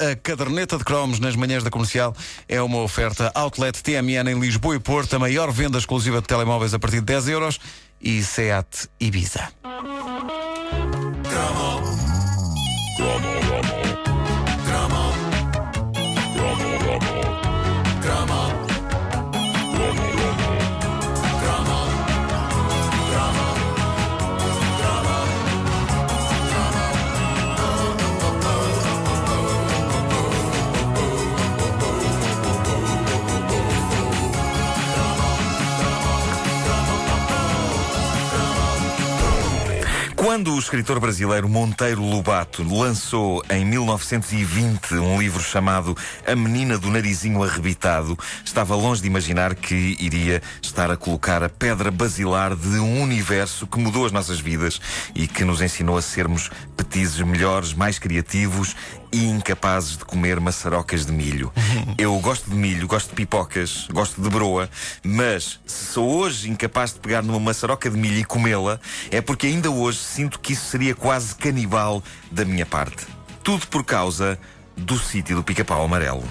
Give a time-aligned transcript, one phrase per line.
[0.00, 2.14] A caderneta de cromos nas manhãs da comercial
[2.48, 6.72] é uma oferta Outlet TMN em Lisboa e Porto, a maior venda exclusiva de telemóveis
[6.72, 7.60] a partir de 10 euros
[8.00, 9.48] e SEAT Ibiza.
[40.38, 46.88] Quando o escritor brasileiro Monteiro Lobato lançou em 1920 um livro chamado A Menina do
[46.92, 52.78] Narizinho Arrebitado, estava longe de imaginar que iria estar a colocar a pedra basilar de
[52.78, 54.80] um universo que mudou as nossas vidas
[55.12, 58.76] e que nos ensinou a sermos petizes melhores, mais criativos
[59.12, 61.52] e incapazes de comer maçarocas de milho.
[61.98, 64.68] Eu gosto de milho, gosto de pipocas, gosto de broa,
[65.02, 69.46] mas se sou hoje incapaz de pegar numa maçaroca de milho e comê-la, é porque
[69.46, 73.06] ainda hoje sinto que isso seria quase canibal da minha parte.
[73.42, 74.38] Tudo por causa
[74.76, 76.24] do sítio do pica-pau amarelo.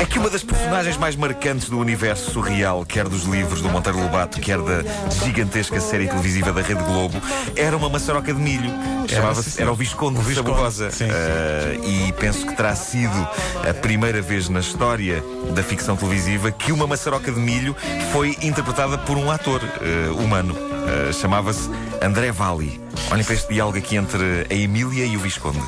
[0.00, 4.00] É que uma das personagens mais marcantes do universo surreal, quer dos livros do Monteiro
[4.00, 4.82] Lobato, quer da
[5.24, 7.20] gigantesca série televisiva da Rede Globo,
[7.54, 8.70] era uma maçaroca de milho.
[9.06, 10.88] Chamava-se, era o Visconde de Sabugosa.
[10.88, 13.28] Uh, e penso que terá sido
[13.68, 15.22] a primeira vez na história
[15.54, 17.76] da ficção televisiva que uma maçaroca de milho
[18.12, 20.54] foi interpretada por um ator uh, humano.
[20.54, 21.68] Uh, Chamava-se
[22.00, 22.80] André Valli.
[23.10, 25.60] Olhem para este diálogo aqui entre a Emília e o Visconde.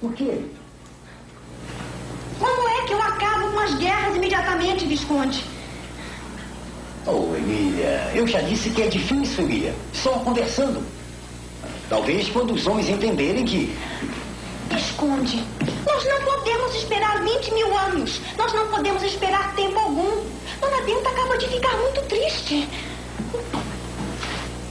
[0.00, 0.40] O quê?
[2.38, 5.44] Como é que eu acabo com as guerras imediatamente, Visconde?
[7.06, 9.74] Oh, Emília, eu já disse que é difícil, Emília.
[9.92, 10.82] Só conversando.
[11.88, 13.74] Talvez quando os homens entenderem que.
[14.70, 15.42] Visconde,
[15.86, 18.20] nós não podemos esperar 20 mil anos.
[18.36, 20.22] Nós não podemos esperar tempo algum.
[20.60, 22.68] Dona Benta acaba de ficar muito triste.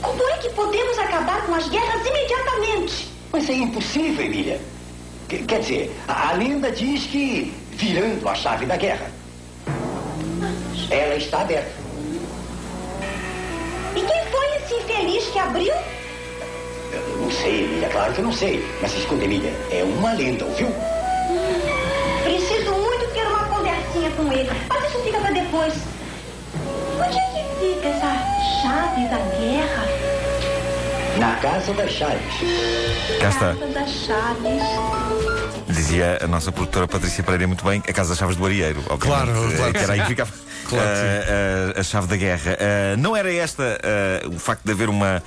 [0.00, 3.08] Como é que podemos acabar com as guerras imediatamente?
[3.32, 4.60] Mas é impossível, Emília.
[5.28, 9.06] Qu- Quer dizer, a, a lenda diz que virando a chave da guerra.
[10.90, 11.70] Ela está aberta.
[13.94, 15.72] E quem foi esse infeliz que abriu?
[16.92, 18.68] Eu não sei, Emília, claro que eu não sei.
[18.82, 20.68] Mas escuta, Emília, é uma lenda, ouviu?
[22.24, 24.50] Preciso muito ter uma conversinha com ele.
[24.68, 25.74] Mas isso fica para depois.
[26.96, 28.12] Onde é que fica essa
[28.60, 29.86] chave da guerra?
[31.18, 32.34] Na Casa das Chaves.
[33.20, 33.54] Cá está.
[33.54, 35.27] Casa das chaves.
[35.88, 39.32] Dizia a nossa produtora Patrícia Pereira muito bem, a Casa das Chaves do Arieiro, obviamente.
[39.32, 40.30] Claro, claro que era aí que ficava
[40.68, 42.56] Claro que ah, ah, a chave da guerra.
[42.98, 43.80] Não era esta
[44.30, 45.22] o facto de haver uma,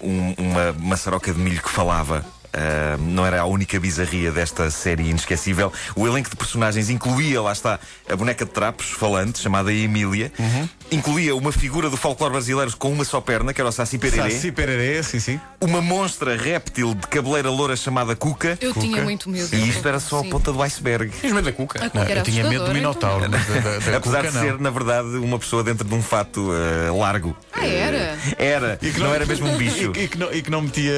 [0.00, 2.24] um- uma maçaroca de milho que falava.
[2.54, 5.70] ah, não era a única bizarria desta série inesquecível.
[5.94, 7.78] O elenco de personagens incluía, lá está,
[8.10, 10.32] a boneca de trapos falante, chamada Emília.
[10.38, 10.68] Uhum.
[10.90, 14.30] Incluía uma figura do folclore brasileiro com uma só perna, que era o Saci Pererê.
[14.30, 15.40] Saci Pererê, sim, sim.
[15.60, 18.56] Uma monstra réptil de cabeleira loura chamada Cuca.
[18.60, 19.48] Eu tinha muito medo.
[19.54, 21.10] E isto era só a ponta do iceberg.
[21.20, 21.80] Tens medo da cuca?
[21.80, 23.40] A Não, cuca eu tinha medo do assustadora, Minotauro, então.
[23.40, 24.42] mas da, da, da Apesar Cuca de não.
[24.42, 27.36] ser, na verdade, uma pessoa dentro de um fato eh, largo.
[27.52, 28.18] Ah, era?
[28.38, 28.78] Era.
[28.80, 29.92] E que não, era mesmo um bicho.
[29.96, 30.92] E, e que não, e que não metia.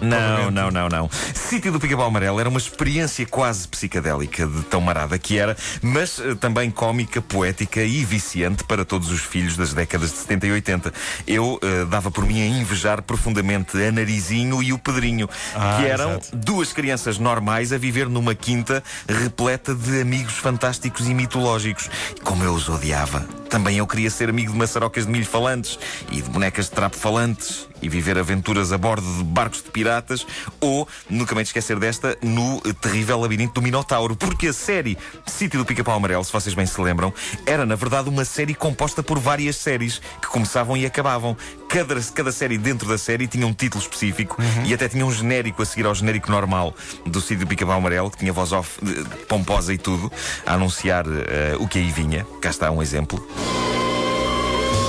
[0.00, 1.10] Não, não, não, não.
[1.34, 6.18] Sítio do Pica-Pau Amarelo era uma experiência quase psicadélica de tão marada que era, mas
[6.18, 10.52] eh, também cómica, poética e viciante para todos os filhos das décadas de 70 e
[10.52, 10.92] 80.
[11.26, 15.86] Eu eh, dava por mim a invejar profundamente a Narizinho e o Pedrinho, Ah, que
[15.86, 16.36] eram exato.
[16.36, 21.88] duas crianças normais a viver numa quinta repleta de amigos fantásticos e mitológicos.
[22.22, 23.39] Como eu os odiava.
[23.50, 25.76] Também eu queria ser amigo de maçarocas de milho falantes
[26.12, 30.24] e de bonecas de trapo falantes e viver aventuras a bordo de barcos de piratas
[30.60, 34.14] ou, nunca me esquecer desta, no terrível labirinto do Minotauro.
[34.14, 34.96] Porque a série
[35.26, 37.12] Sítio do Pica-Pau Amarelo, se vocês bem se lembram,
[37.44, 41.36] era na verdade uma série composta por várias séries que começavam e acabavam.
[41.68, 45.62] Cada, cada série dentro da série tinha um título específico e até tinha um genérico
[45.62, 49.24] a seguir ao genérico normal do Sítio do Pica-Pau Amarelo, que tinha voz off eh,
[49.26, 50.12] pomposa e tudo,
[50.46, 52.26] a anunciar eh, o que aí vinha.
[52.40, 53.26] Cá está um exemplo.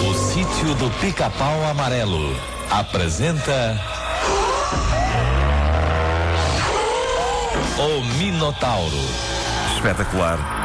[0.10, 2.36] O sítio do Pica-Pau Amarelo
[2.70, 3.80] apresenta.
[7.78, 8.98] O Minotauro.
[9.76, 10.61] Espetacular.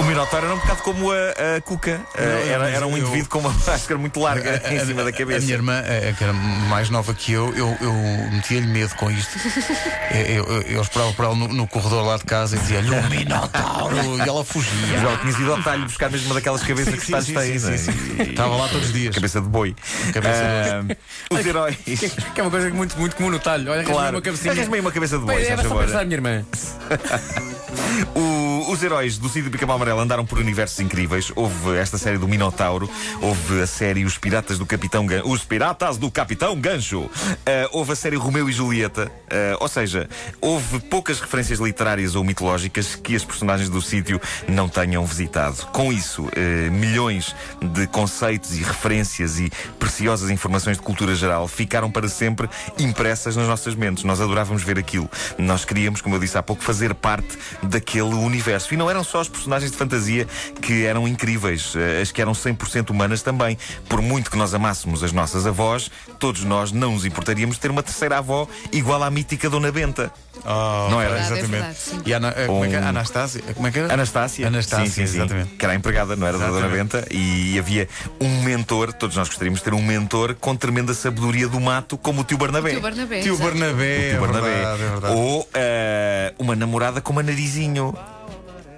[0.00, 1.16] O Minotauro era um bocado como a,
[1.56, 2.00] a Cuca.
[2.16, 5.12] Eh, era, era um eu- indivíduo com uma máscara muito larga em cima da A
[5.12, 5.40] cabeça.
[5.40, 7.92] minha irmã, a- a que era mais nova que eu, eu, eu
[8.32, 9.30] metia-lhe medo com isto.
[10.10, 13.08] Eu, eu, eu esperava por ela no, no corredor lá de casa e dizia-lhe um
[13.08, 14.98] Minotauro e ela fugia.
[15.00, 17.52] Já tinhas ido ao talho buscar mesmo uma daquelas cabeças que sim, têm.
[17.52, 18.22] é?
[18.30, 19.14] Estava lá todos os dias.
[19.14, 19.76] Cabeça de boi.
[20.12, 20.42] Cabeça
[20.84, 20.96] de
[21.30, 21.76] Ah, Os heróis.
[22.34, 23.70] Que é uma coisa muito, muito comum no talho.
[23.70, 24.16] Olha, Claro.
[24.16, 24.52] uma cabecinha.
[24.52, 25.84] Arranjei uma cabeça de boi, Era só favor.
[25.86, 26.44] pensar, minha irmã.
[28.14, 31.32] O- os heróis do do Pica-Pau Amarelo andaram por universos incríveis.
[31.36, 32.90] Houve esta série do Minotauro,
[33.22, 35.28] houve a série Os Piratas do Capitão Gancho.
[35.30, 37.08] Os Piratas do Capitão Gancho.
[37.46, 39.10] Ah, houve a série Romeu e Julieta.
[39.30, 40.08] Ah, ou seja,
[40.40, 45.56] houve poucas referências literárias ou mitológicas que as personagens do sítio não tenham visitado.
[45.72, 51.90] Com isso, eh, milhões de conceitos e referências e preciosas informações de cultura geral ficaram
[51.90, 54.04] para sempre impressas nas nossas mentes.
[54.04, 55.08] Nós adorávamos ver aquilo.
[55.38, 58.74] Nós queríamos, como eu disse há pouco, fazer parte daquele universo.
[58.74, 60.26] E não eram só as personagens de fantasia
[60.60, 63.56] que eram incríveis, eh, as que eram 100% humanas também.
[63.88, 67.70] Por muito que nós amássemos as nossas avós, todos nós não nos importaríamos de ter
[67.70, 70.12] uma terceira avó igual à mítica Dona Benta.
[70.44, 71.14] Não era?
[71.14, 71.78] verdade, é Exatamente.
[71.78, 72.00] sim.
[72.06, 72.80] e a Ana, como é que é?
[72.80, 73.42] Um- Anastasia?
[73.54, 73.92] Como é que era?
[73.94, 74.46] Anastácia.
[74.46, 75.16] Anastácia, sim, sim, sim.
[75.18, 75.50] exatamente.
[75.56, 76.96] Que era a empregada, não era da Dona Exatamente.
[76.96, 77.06] Benta.
[77.14, 77.88] E havia
[78.20, 82.20] um mentor, todos nós gostaríamos de ter um mentor com tremenda sabedoria do mato, como
[82.22, 82.70] o tio Barnabé.
[82.70, 83.20] Tio Barnabé.
[83.20, 83.36] Tio.
[83.36, 84.50] Barnabé, Tio é Barnabé.
[84.50, 85.14] verdade, é verdade.
[85.14, 87.94] Ou eh, uma namorada com uma narizinho.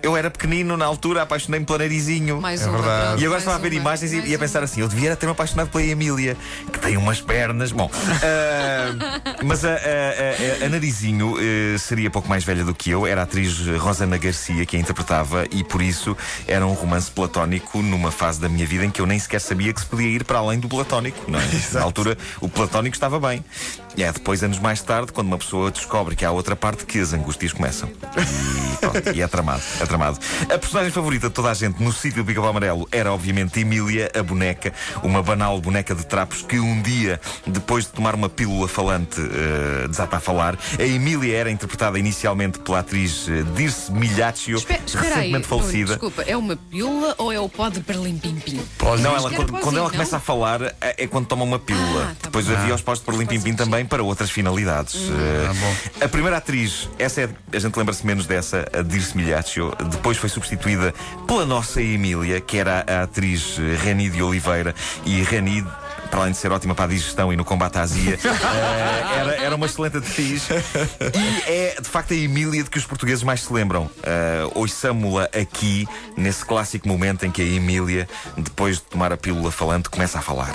[0.03, 2.41] Eu era pequenino na altura, apaixonei-me pela narizinho.
[2.41, 2.79] Mais É uma.
[2.79, 3.23] verdade.
[3.23, 4.65] E agora estava a ver uma, imagens e ia pensar uma.
[4.65, 6.37] assim: eu devia ter-me apaixonado pela Emília,
[6.73, 7.71] que tem umas pernas.
[7.73, 7.91] Bom,
[8.23, 13.07] ah, mas a, a- a- a Narizinho eh, seria pouco mais velha do que eu,
[13.07, 16.17] era a atriz Rosana Garcia que a interpretava e por isso
[16.47, 19.73] era um romance platónico numa fase da minha vida em que eu nem sequer sabia
[19.73, 21.31] que se podia ir para além do platónico.
[21.31, 21.43] Não é?
[21.73, 23.45] Na altura, o platónico estava bem.
[23.97, 26.99] E é depois, anos mais tarde, quando uma pessoa descobre que há outra parte, que
[26.99, 27.89] as angústias começam.
[27.89, 30.19] E, pronto, e é tramado, é tramado.
[30.45, 34.11] A personagem favorita de toda a gente no sítio do Pica-Pau Amarelo era, obviamente, Emília,
[34.19, 34.73] a boneca,
[35.03, 39.89] uma banal boneca de trapos que um dia, depois de tomar uma pílula falante, eh,
[39.89, 40.59] desata a falar.
[40.79, 44.81] A Emília era interpretada inicialmente pela atriz eh, Dirce Milhaccio, Espe- aí.
[44.85, 45.87] recentemente Nuno, falecida.
[45.93, 48.61] Desculpa, é uma pílula ou é o pó de Berlim Pim Pim?
[49.01, 52.05] Não, ela, quando, quando ela começa a falar é é quando toma uma pílula.
[52.11, 52.55] Ah, tá Depois bom.
[52.55, 54.95] havia os pós de Berlim Pim Pim também para outras finalidades.
[54.95, 56.05] Eh, Ah, bom.
[56.05, 60.29] a primeira atriz, essa é, a gente lembra-se menos dessa, a Dirce Milhaccio, depois foi
[60.29, 60.95] substituída
[61.27, 64.75] pela nossa Emília, que era a atriz eh, Reni de Oliveira.
[65.05, 65.65] E Reni
[66.11, 69.35] para além de ser ótima para a digestão e no combate à azia, eh, era,
[69.37, 70.47] era uma excelente atriz.
[70.51, 73.85] E é, de facto, a Emília de que os portugueses mais se lembram.
[73.85, 78.07] Uh, Ouçamo-la aqui, nesse clássico momento em que a Emília,
[78.37, 80.53] depois de tomar a pílula falante, começa a falar.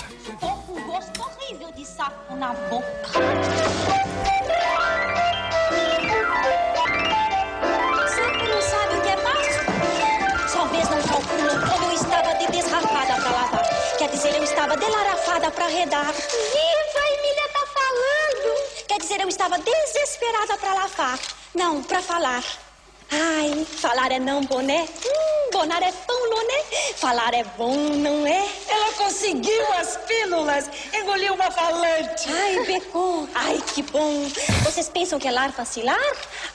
[14.68, 16.12] Estava delarafada pra redar.
[16.12, 18.86] Viva, a Emília tá falando!
[18.86, 21.20] Quer dizer, eu estava desesperada pra lavar.
[21.56, 22.44] Não, pra falar.
[23.10, 24.82] Ai, falar é não, boné.
[24.84, 26.64] Hum, bonar é pão, né?
[26.98, 28.46] Falar é bom, não é?
[29.18, 32.30] Ela conseguiu as pílulas, engoliu uma falante.
[32.30, 33.28] Ai, becou.
[33.34, 34.30] Ai, que bom.
[34.64, 35.98] Vocês pensam que é lar facilar?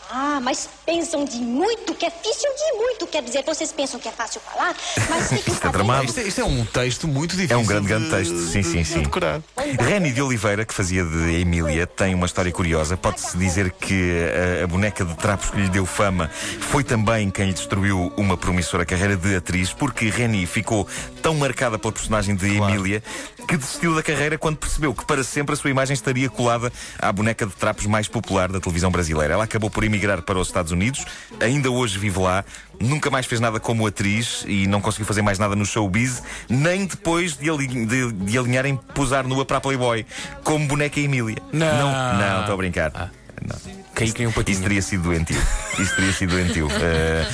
[0.08, 3.06] Ah, mas pensam de muito, que é difícil de muito.
[3.08, 4.76] Quer dizer, vocês pensam que é fácil falar,
[5.08, 6.04] mas fiquem Isto é tramado.
[6.04, 7.56] Isto, é- isto é um texto muito difícil.
[7.56, 8.36] É um grande, grande de- texto.
[8.36, 9.02] Sim, de- sim, sim.
[9.02, 9.40] decorar.
[9.80, 12.96] Reni de Oliveira, que fazia de Emília, tem uma história curiosa.
[12.96, 14.12] Pode-se dizer que
[14.60, 16.30] a, a boneca de trapos que lhe deu fama
[16.60, 20.86] foi também quem lhe destruiu uma promissora carreira de atriz, porque Reni ficou
[21.22, 23.02] tão marcada pela personagem de Emília
[23.48, 27.10] que desistiu da carreira quando percebeu que para sempre a sua imagem estaria colada à
[27.12, 29.34] boneca de trapos mais popular da televisão brasileira.
[29.34, 31.04] Ela acabou por emigrar para os Estados Unidos,
[31.40, 32.44] ainda hoje vive lá,
[32.80, 36.86] nunca mais fez nada como atriz e não conseguiu fazer mais nada no showbiz, nem
[36.86, 40.06] depois de, ali- de, de alinhar em posar nua para a Playboy,
[40.44, 41.36] como boneca Emília.
[41.52, 41.66] Não.
[41.76, 43.10] Não, não, estou a brincar.
[43.46, 43.82] Não.
[43.94, 44.54] Caí que um patinho.
[44.54, 45.36] Isso teria sido doentio.
[45.78, 46.68] Isso teria sido doentio.
[46.82, 47.26] Eh,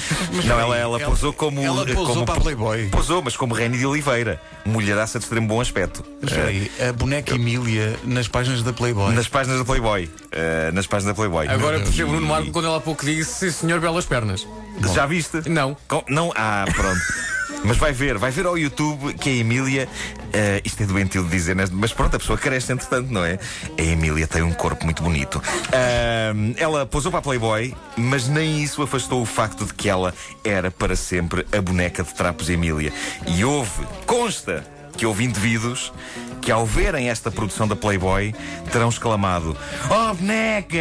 [0.45, 1.61] não, ela, ela ela- posou como.
[1.63, 2.89] ela posou como para a Playboy.
[2.89, 4.41] Posou, mas como Reni de Oliveira.
[4.67, 6.05] Mulheraça de extremo bom aspecto.
[6.47, 9.15] Aí, a boneca Emília nas páginas da Playboy.
[9.15, 10.11] Nas páginas da Playboy.
[10.33, 11.47] Eh, nas páginas da Playboy.
[11.49, 14.47] Agora percebo o Nuno Marco quando ele há pouco disse Sim, senhor, belas pernas.
[14.95, 15.49] Já viste?
[15.49, 15.77] Não.
[15.89, 16.33] Com- não?
[16.37, 17.01] Ah, pronto.
[17.65, 19.89] Mas vai ver, vai ver ao YouTube que a Emília.
[20.33, 21.65] eh, isto é doentio de dizer, né?
[21.71, 23.39] mas pronto, a pessoa cresce entretanto, não é?
[23.79, 25.43] A Emília tem um corpo muito bonito.
[25.73, 30.15] Ah, ela posou para a Playboy, mas nem isso afastou o facto de que ela
[30.45, 32.93] era para sempre a boneca de trapos Emília.
[33.27, 34.65] E houve, consta
[34.97, 35.93] que houve indivíduos
[36.41, 38.35] que ao verem esta produção da Playboy
[38.73, 39.57] terão exclamado:
[39.91, 40.79] Oh boneca!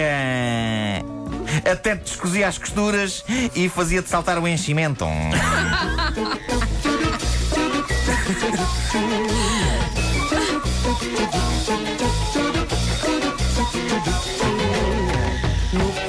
[1.69, 3.24] Até te descosia as costuras
[3.55, 5.05] e fazia-te saltar o enchimento.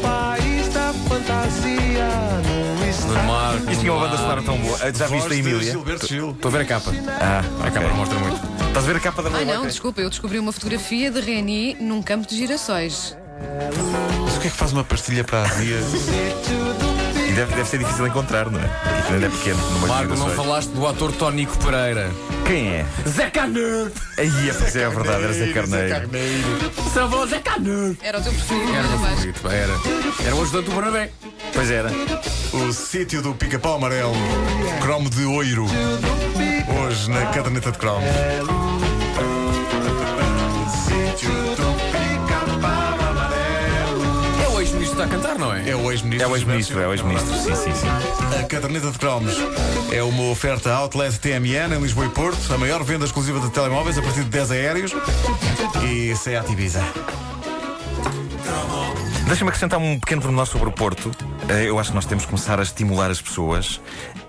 [0.03, 2.09] país da fantasia,
[2.45, 3.55] não No mar.
[3.57, 4.79] Isto tinha uma banda sonora tão boa.
[4.83, 5.71] Ah, Já viste a Emília?
[5.73, 6.93] Estou a ver a capa.
[7.21, 8.37] Ah, A capa não mostra muito.
[8.69, 9.59] Estás a ver a capa da Ai novela?
[9.59, 13.17] não, desculpa, eu descobri uma fotografia de Reni num campo de girassóis.
[14.25, 15.79] Mas o que é que faz uma pastilha para a azia?
[17.38, 18.68] Deve, deve ser difícil de encontrar, não é?
[19.11, 22.11] E ainda é pequeno, numa Marco, não falaste do ator Tónico Pereira.
[22.45, 22.87] Quem é?
[23.07, 23.92] Zé Carneiro!
[24.18, 26.73] Aí, pois é, é verdade, era Zé Carneiro.
[26.92, 27.97] Salvou Zé Carneiro!
[28.02, 29.14] Era o teu preferido, Era o meu rapaz.
[29.14, 29.73] favorito, pá, era.
[30.26, 31.12] Era o ajudante do Barnabé.
[31.54, 31.90] Pois era.
[32.54, 34.14] O sítio do pica-pau amarelo,
[34.83, 35.64] cromo de oiro.
[36.85, 38.04] Hoje na caderneta de cromo.
[45.09, 45.71] Cantar, não é?
[45.71, 46.29] É o ex-ministro.
[46.29, 47.37] É o ex-ministro, é o ex-ministro.
[47.37, 47.88] Sim, sim, sim.
[48.38, 49.35] A caderneta de cromos
[49.93, 53.99] é uma oferta Outlet TMN em Lisboa e Porto, a maior venda exclusiva de telemóveis
[53.99, 54.93] a partir de 10 aéreos
[55.85, 56.83] e Seat Ibiza.
[59.27, 61.11] Deixa-me acrescentar um pequeno pormenor sobre o Porto.
[61.49, 63.81] Eh, Eu acho que nós temos que começar a estimular as pessoas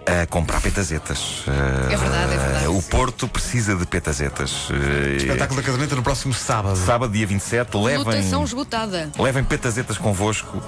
[0.06, 1.44] a comprar petazetas.
[1.48, 2.68] Eh, É verdade, é verdade.
[2.68, 4.68] O Porto precisa de petazetas.
[4.72, 6.78] Eh, Espetáculo da caderneta no próximo sábado.
[6.78, 7.98] Sábado, dia 27, levem.
[8.00, 9.10] Lotação esgotada.
[9.20, 10.62] Levem petazetas convosco,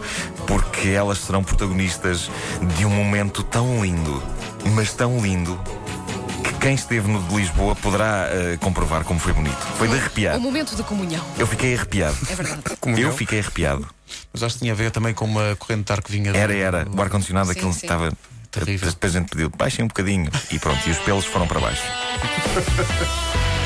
[0.45, 2.29] porque elas serão protagonistas
[2.77, 4.21] de um momento tão lindo,
[4.75, 5.59] mas tão lindo,
[6.61, 9.57] quem esteve no de Lisboa poderá eh, comprovar como foi bonito.
[9.77, 10.39] Foi de O arrepiar.
[10.39, 11.25] momento de comunhão.
[11.37, 12.15] Eu fiquei arrepiado.
[12.29, 12.61] É verdade.
[13.01, 13.87] Eu fiquei arrepiado.
[14.31, 16.31] Mas acho que tinha a ver também com uma corrente de ar que vinha.
[16.31, 16.87] Era, era.
[16.95, 17.79] O ar-condicionado, aquilo sim.
[17.81, 18.13] estava.
[18.51, 18.89] Terrível.
[18.89, 20.29] Depois a gente pediu, baixem um bocadinho.
[20.51, 21.81] E pronto, e os pelos foram para baixo.